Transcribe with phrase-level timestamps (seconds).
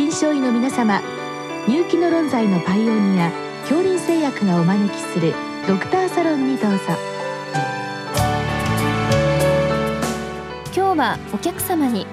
[0.00, 1.02] 臨床医の皆様
[1.68, 3.30] 入気の論剤のパイオニア
[3.68, 5.34] 恐林製薬がお招きする
[5.68, 6.78] ドクターサロンにどうぞ。
[10.74, 12.06] 今日はお客様に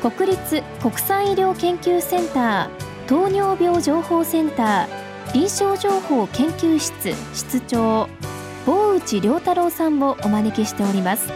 [0.00, 8.08] 国立国際医療研究センター糖尿病情報センター臨床情報研究室室長
[8.64, 11.30] 坊内良太郎さんをお招きしております。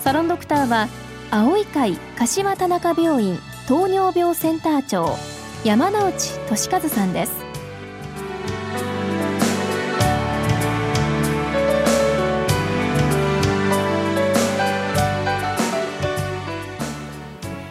[0.00, 0.88] サロンドクターは
[1.30, 3.38] 青い会柏田中病院
[3.68, 5.14] 糖尿病センター長
[5.62, 6.10] 山内
[6.48, 7.32] 俊和さんです。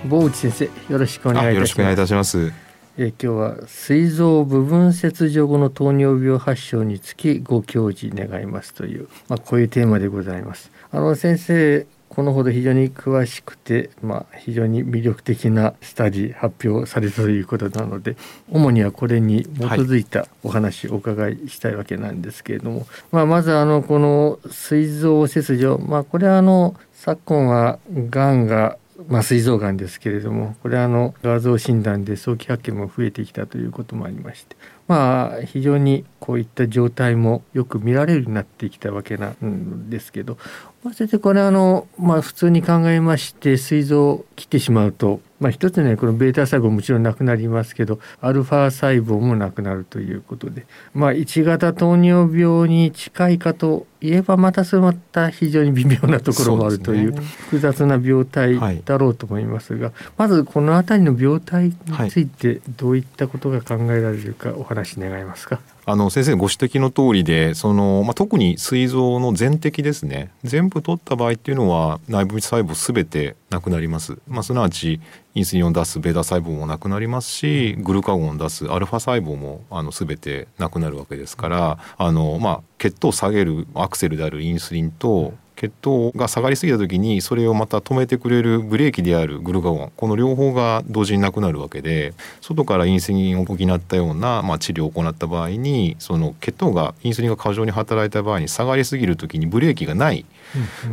[0.07, 1.55] 坊内先生よろしくお願いいたします。
[1.55, 2.53] よろしくお願いいたします。
[2.99, 10.69] え今日は膵臓部分切除後の糖尿病発症につきご教示願いますという、まあ、こういうテーマでございます。
[10.91, 18.17] あの先生このほど非常に詳しくて、まあ、非常に魅力的なスタディ発表されたということなので
[18.49, 27.77] 主にはこれに基づいたお話をお伺いしたいわけなんですけれども、はい、まあ、まずあのこの膵臓切除、まあ、これはあの昨今は
[28.09, 34.55] がんがまあ、膵臓がんですけれどもこれはあの画像診断で早期発見も増えてきたということもありまして
[34.87, 40.37] まあ非常にこういった状態もよく見られるようになってきたわけなんですけど、
[40.83, 61.75] まあ、先生これあの、まあ、普通に考えまして膵臓を切ってしまうとまあ、一つねこのベータ細胞もちろんなくなりますけどアルファ細胞もなくなるということで、まあ、1型糖尿病に近いかといえばまたそれまた非常に微妙なところもあるという複雑な病態だろうと思いますが、まずこの辺りの病態に
[62.09, 65.59] ついてどういったことが考えられるかお話願えますか？
[65.89, 70.31] あの先生ご指摘の通りでその、まあ、特に膵臓の全摘ですね。
[70.43, 74.99] 全部取った場合っていうのは内分泌細胞すべてなくなります、まあ、すなわち
[75.33, 100.25] インスリンを出すベータ細胞もなくなりますしグルカゴンを出すアルファ細胞もあの全てなくなるわけですからあの、まあ、血糖を下げるアクセルであるインスリンと血糖が下がりすぎた時にそれをまた止めてくれるブレーキであるグルカゴンこの両方が同時になくなるわけで外からインスリンを補ったような、まあ、治療を行った場合にその血糖がインスリンが過剰に働いた場合に下がりすぎる時にブレーキがない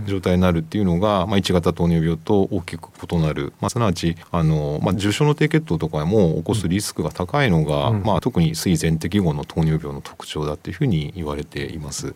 [0.07, 12.15] 状態になるっていうのが、まあ、1型糖尿病と大きく異なる、まあ、すなわちあの、まあ、重症の低血糖とかも起こすリスクが高いのが、うん、まあ、特に膵全摘後の糖尿病の特徴だっていうふうに言われています。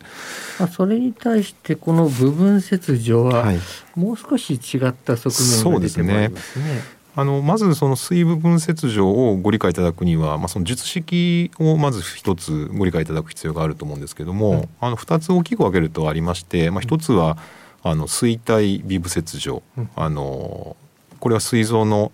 [0.59, 3.53] まあ、それに対してこの部分切除は、
[3.95, 5.35] もう少し違った側
[5.65, 6.99] 面が出てまいりますね。
[7.17, 17.37] あのまずその水部分切除をご理解いただくには、まあ、その術式をまず一つご理解いただく必要があると思うんですけども、うん、あの2つ大きく分けるとありまして、まあ、1つは
[17.83, 20.77] あの衰体ビブ切除、うん、あの
[21.19, 22.13] これは膵臓の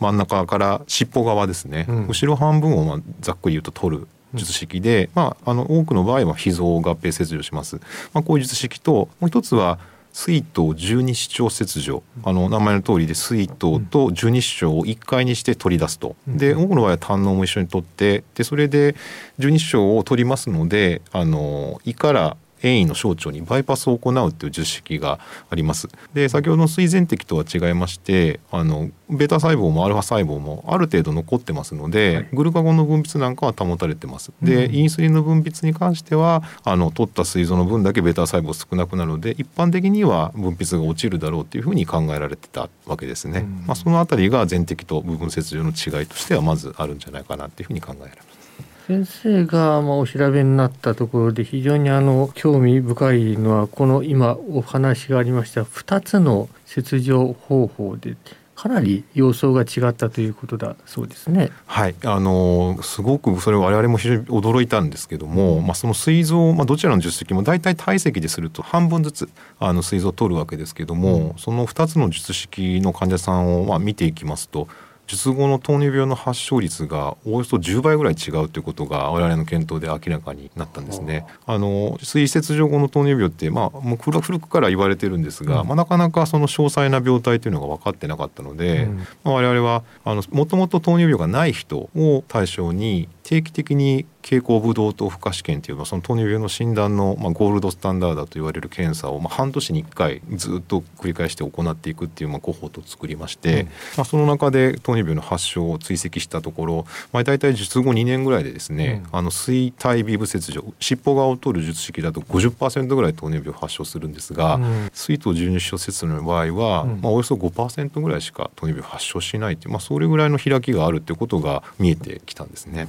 [0.00, 7.76] 真ん中から尻尾側ですね、うん、後ろ半分をまあざっくり言うと取る術式で、まあ、あの多くの場合は脾臓合併切除します。
[8.12, 9.78] まあ、こういう術式ともう一つは
[10.12, 12.02] 水筒十二指腸切除。
[12.24, 16.16] あの名前の通りで水筒と十二指腸を1回にして取り出すと。
[16.26, 18.96] で多くの場合は胆のも一緒に取ってでそれで
[19.38, 25.88] 十二指腸を取りますのであの胃から遠位の小腸にバイパスを行うという術式があります。
[26.14, 34.32] で先ほどの水前摘とは違いましてあのベータ細胞もアルファ細胞もある程度残ってますので、はい、グルカゴンの分泌なんかは保たれてます。
[34.42, 43.40] で、うん、インスリンの分泌に関してはあの取った膵臓の分だけベータ細胞少なくなるので一般的には分泌が落ちるだろうというふうに考えられてたわけですね。
[43.40, 48.49] うん、まあ、そのあたりが全摘と部分切除の違いとしてはまずあるんじゃないかなというふうに考えられます。
[48.90, 58.16] 先生がまあお調べになったところで非常にあの興味深いのはこの今お話がありました2つの切除方法で
[58.56, 61.50] かなり様相が違ったということだそうですね。
[61.66, 69.28] はい、あのすごくそれ我々も非常に驚いたんですけども、うん、まあその膵臓、まあどちらの術式も大体体積ですると半分ずつ
[69.60, 74.66] あの膵臓を取るわけですけども、うん、その2つの術式の患者さんをまあ見ていきますと。
[75.10, 81.26] 術後の糖尿病の発症率がおよそ10倍ぐらい違うということが我々の検討で明らかになったんですね。
[81.46, 122.88] あの水切除後の糖尿病ってまあもう古くから言われてるんですが、うん、まあ、なかなかその詳細な病態というのが分かってなかったので、うん、まあ、我々はあのもともと糖尿病がない人を対象に定期的に経口ブドウ糖負荷試験というその糖尿病の診断の、まあ、ゴールドスタンダードと言われる検査を、まあ、半年に1回ずっと繰り返して行っていくっていう、まあ、コホートを作りまして、うん、まあ、その中で糖尿病の発症を追跡したところ、まあ、大体術後2年ぐらいでですね、うん、あの水体ビブ切除尻尾側を取る術式だと50%ぐらい糖尿病を発症するんですが、うん、水筒十二小切除の場合は、まあ、およそ5%ぐらいしか糖尿病発症しないという、まあ、それぐらいの開きがあるってことが見えてきたんですね。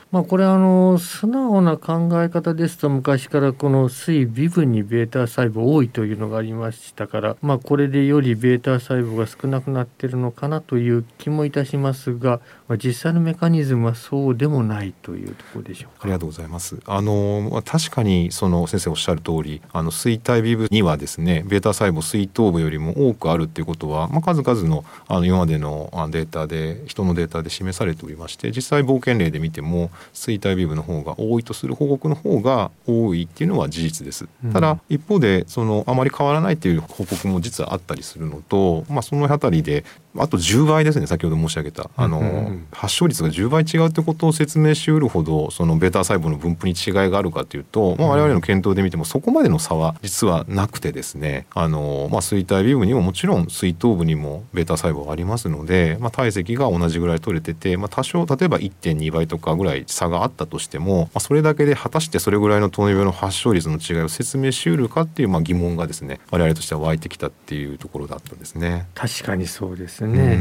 [0.12, 16.04] まあ、これあの素直な考え方ですと昔からこの水微分に β 細胞多いというのがありましたから、まあ、これでより β 細胞が少なくなっているのかなという気もいたしますが、まあ、実際のメカニズムはそうでもないというところでしょうか。
[16.04, 16.78] ありがとうございます。
[16.86, 34.27] あの確かにその先生おっしゃる通りあの水体微分にはですね β 細胞水頭部よりも多くあるっていうことは、まあ、数々のあの今までのデータで人のデータで示されておりまして実際冒険例で見ても 衰退ビブの方が多いとする報告の方が多いっていうのは事実です。
[34.53, 39.85] ただ一方でそのあまり変わらないっていう報告も実はあったりするのと、まあ、その辺りで
[40.17, 41.89] あと10倍ですね先ほど申し上げた。
[41.95, 68.87] あの、発症率が10倍違うってことを説明しうるほどそのベータ細胞の分布に違いがあるかというと、まあ、我々の検討で見てもそこまでの差は実はなくてですねあの、まあ、衰退ビブにももちろん水頭部にもベータ細胞がありますので、まあ、体積が同じぐらい取れてて、まあ、多少例えば1.2倍とかぐらい差があったとしても、まあ、それだけで果たしてそれぐらいの糖尿病の発症率の違いを説明しうるかっていうまあ疑問がですね我々としては湧いてきたっていうところだったんですね。
[68.93, 70.39] 確かにそうですね、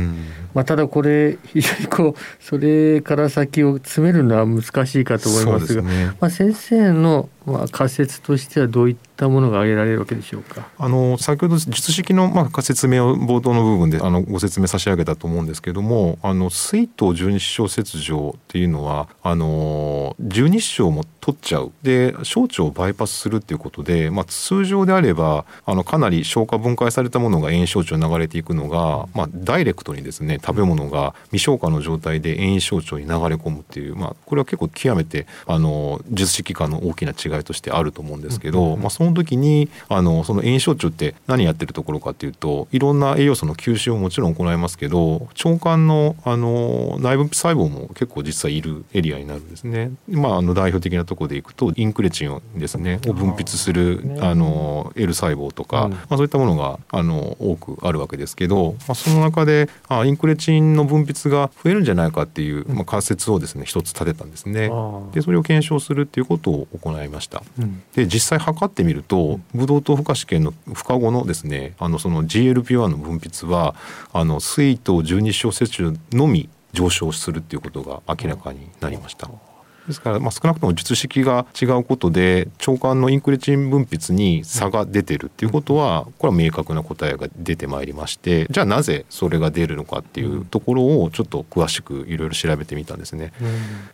[0.55, 10.69] まあ、ただこれ非常にこうそれから先を詰めるのは難しいかと思いますが、ね、まあ、先生のまあ仮説としてはどういったものが挙げられるわけでしょうか？
[10.79, 21.73] あの先ほど術式のまあ説明を冒頭の部分であのご説明差し上げたと思うんですけどもあの水筒十二指腸切除っていうのはあの十二指腸も取っちゃう。
[21.83, 49.93] で小腸をバイパスするっていうことで、まあ、通常であればあのかなり消化分解されたものが炎小腸に流れていくのが、まあ、ダイレクトにですね食べ物が未消化の状態で炎小腸に流れ込むっていう、まあ、これは結構極めてあの術式間の大きな違いとしてあると思うんですけど、まあ、その時にあのその炎症腸って何やってるところかっていうといろんな栄養素の吸収ももちろん行いますけど腸管のあの内分泌細胞も結構実際いるエリアになるんですね。
[50.09, 64.71] まあ、あの代表的なところでいくとインクレチンをですねを分泌するあの L 細胞とか、うん、まあ、そういったものがあの多くあるわけですけど、まあ、その中であインクレチンの分泌が増えるんじゃないかっていう、まあ、仮説をですね一つ立てたんですね。
[65.13, 67.43] でそれを検証するっていうことを行いました。
[67.59, 73.75] うん、で実際測ってみるとブドウ糖負荷試験の負荷後のですねあのその GLP-1 の分泌は
[74.13, 79.29] あの水糖12小摂取のみ上昇するっていうことが明らかになりました。
[79.91, 93.33] ですから、まあ、少なくとも術式が違うことで腸管のインクレチン分泌に差が出てるっていうことはこれは明確な答えが出てまいりましてじゃあなぜそれが出るのかっていうところをちょっと詳しくいろいろ調べてみたんですね。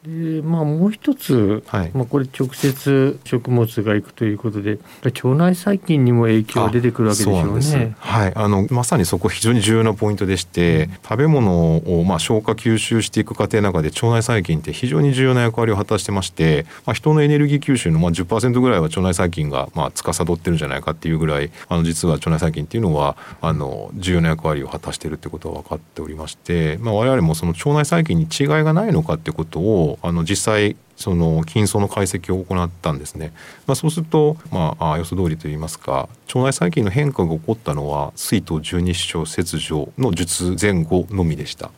[0.05, 7.95] うん、でまあ、もう一つ、はい、まあ、これ直接食物がいくということで腸内細菌にも影響が出てくるわけでしょうね。
[7.99, 33.33] はい、あのまさにそこ非常に重要なポイントでして、うん、食べ物をまあ消化吸収していく過程の中で腸内細菌って非常に重要な役割を果たしてまして、まあ、人のエネルギー吸収のまあ10%ぐらいは腸内細菌がまあ司ってるんじゃないかっていうぐらいあの実は腸内細菌っていうのはあの重要な役割を果たしてるってことは分かっておりまして、まあ、我々もその腸内細菌に違いがないのかってことをあの実際その筋層の解析を行ったんですね。
[33.67, 41.71] まあ、そうすると、まあ、予想通りといいますか腸内細菌の変化が起こったのは水筒十二指腸切除の術前後のみでした。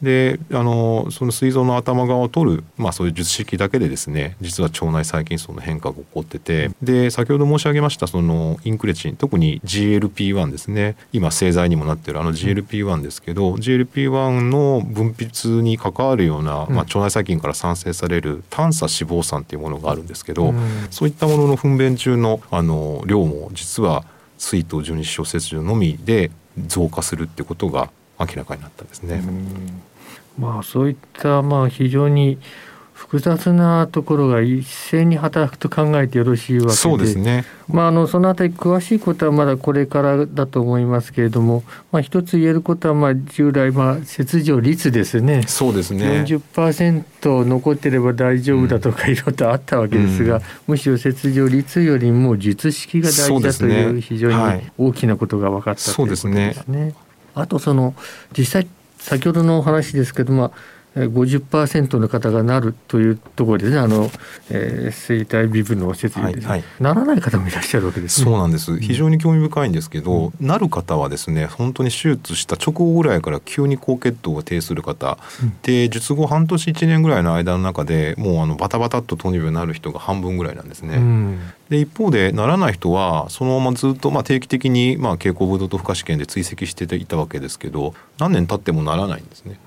[0.00, 24.04] であのその膵臓の頭側を取る、まあ、そういう術式だけでですね実は腸内細菌層の変化が起こっててで先ほど申し上げましたそのインクレチン特に GLP-1 ですね今製剤にもなってるあの GLP-1 ですけど、GLP-1 の分泌に関わるような、まあ、腸内細菌から産生されるる短鎖脂肪酸っていうものがあるんですけど、うん、そういったものの糞便中のあの量も実は
[24.38, 26.30] 水筒十二指腸切除のみで
[26.66, 29.22] 増加するってことが明らかになったんですね。
[30.38, 32.38] まあそういったまあ非常に
[32.98, 36.74] 複雑なところが一斉に働くと考えてよろしいわけで。
[36.74, 41.62] そうですね、まあ、あのそのあたり詳しいことはまだこれからだと思いますけれども、
[41.92, 45.44] まあ、一つ言えることはまあ従来まあ切除率ですね。
[45.46, 46.24] そうですね。
[46.26, 56.26] 40%残ってれば大丈夫だとかいろいろとあったわけですが、うん、むしろ切除率よりも術式が大事だという非常に大きなことが分かったということです
[56.66, 56.94] ね。
[57.36, 57.94] あとその
[58.36, 60.52] 実際先ほどのお話ですけども
[61.06, 63.78] 50%の方がなるというところですね。
[63.78, 64.10] あの、
[64.50, 68.78] えー、生体微分の設備で、はいはい、ならない方もいらっしゃるわけです、ね、そうなんです。
[68.78, 80.96] 非常に興味深いんですけど、うん、なる方はですね本当に手術した直後ぐらいから急に高血糖が低する方、うん、で術後半年1年ぐらいの間の中でもうあのバタバタっと糖尿病になる人が半分ぐらいなんですね。
[80.96, 89.58] うん、で一方でならない人はそのままずっと、まあ、定期的に、まあ、経口ブドウ糖負荷試験で追跡していたわけですけど何年経ってもならないんですね。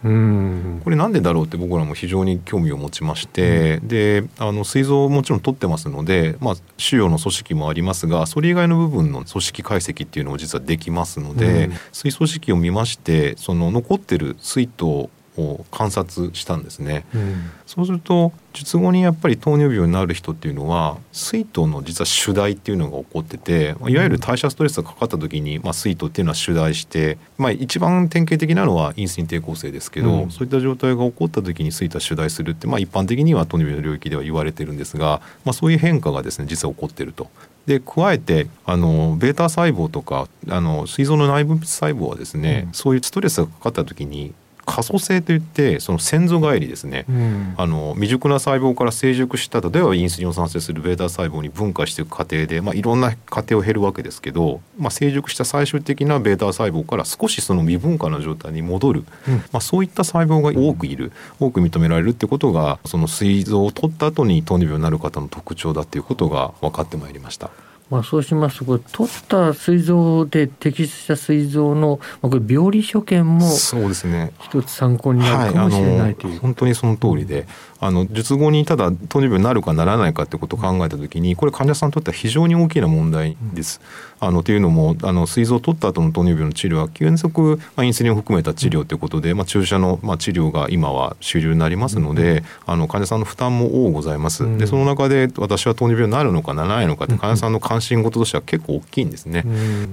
[0.84, 37.30] これなんでだろうって僕らも非常に興味を持ちまして、うん、であの膵臓もちろん取ってますので、まあ、腫瘍の組織もありますがそれ以外の部分の組織解析っていうのも実はできますので、うん、膵組織を見ましてその残ってる膵糖を観察したんですね、うん、そうすると術後にやっぱり糖尿病になる人っていうのは水糖の実は主題っていうのが起こってていわゆる代謝ストレスがかかった時に、まあ、水糖っていうのは主題して、まあ、一番典型的なのはインスリン抵抗性ですけど、うん、そういった状態が起こった時に水糖は主題するって、まあ、一般的には糖尿病の領域では言われてるんですが、まあ、そういう変化がですね実は起こってると。
[37.66, 44.34] で加えてあのベータ細胞とかあの膵臓の内分泌細胞はですね、うん、そういうストレスがかかった時に
[44.72, 67.52] 可塑性といってその先祖返りですね、うん、あの未熟な細胞から成熟した例えばインスリンを産生するベータ細胞に分化していく過程で、まあ、いろんな過程を経るわけですけど、まあ、成熟した最終的なベータ細胞から少しその未分化の状態に戻る、うん、まあ、そういった細胞が多くいる多く認められるってことがその膵臓を取った後に糖尿病になる方の特徴だっていうことが分かってまいりました。
[67.92, 74.32] まあ、そうしますとこれ取った膵臓で摘出した膵臓の、まあ、これ病理所見もそうですね。
[74.40, 77.46] 一つ参考になるかもしれないという、はい、本当にその通りで、
[77.82, 83.82] あの術後にただ糖尿病になるかならないかってことを考えた時にこれ患者さんにとっては非常に大きな問題です。
[84.20, 94.46] あのというのもあの膵臓を取った後の糖尿病の治療は継続、まあ、インスリンを含めた治療ということで、まあ、注射の、まあ、治療が今は主流になりますので、あの患者さんの負担も多ございます。
[94.60, 99.44] でその中で私は糖尿病になるのかならないのかって患者さんの関心事としては結構大きいんですね。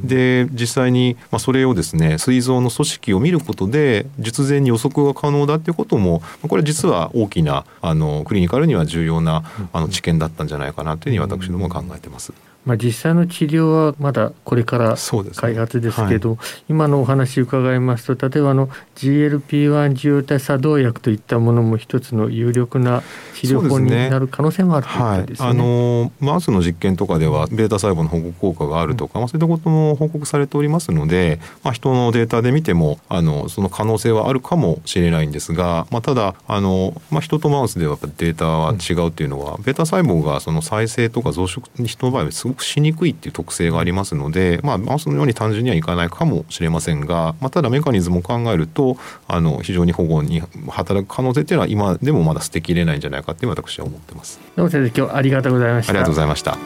[0.05, 12.33] で実際に、まあ、それをですね膵臓の組織を見ることで術前に予測が可能だっていうこともこれ実は大きなあのクリニカルには重要なあの知見だったんじゃないかなというふうに私ども考えてます。
[12.69, 14.97] まあ、実際の治療はまだこれから
[15.37, 23.03] 開発ですけど、ねはい、今のお話伺いますと例えばあの GLP-1 受容体作動薬といったものも一つの有力な
[23.37, 25.49] 治療法になる可能性もあるということですね。
[25.49, 48.97] はい、あのマウスの実験とかではベータ細胞の保護効果があるとか、まあ、そういったことも報告されておりますので、まあ、人のデータで見てもあのその可能性はあるかもしれないんですが、まあ、ただあの、まあ、人とマウスではデータは違うっていうのは、うん、ベータ細胞がその再生とか増殖に人の場合はすごくしにくいっていう特性がありますので、まあ、マウスのように単純にはいかないかもしれませんが、まあ、ただメカニズムを考えると
[49.27, 54.41] あの非常に保護に働く可能性っていうのは今でもまだ捨てきれないんじゃないかって私は思ってます。
[54.57, 55.91] どうも先生今日ありがとうございました。
[55.91, 56.59] ありがとうございました。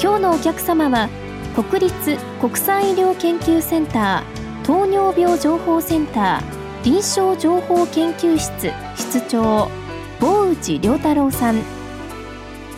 [0.00, 1.08] 今日のお客様は
[1.54, 6.51] 国立国際医療研究センター糖尿病情報センター
[6.84, 9.70] 臨床情報研究室室長
[10.18, 11.62] 坊内良太郎さん。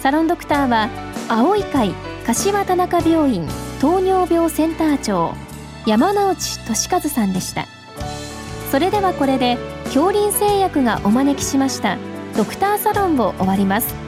[0.00, 0.90] サロンドクターは
[1.28, 1.94] 青い会
[2.26, 3.48] 柏田中病院
[3.80, 5.34] 糖尿病センター長
[5.86, 7.66] 山内俊和さんでした。
[8.70, 11.96] それではこれで恐林製薬がお招きしました
[12.36, 14.03] ドクターサロンを終わります。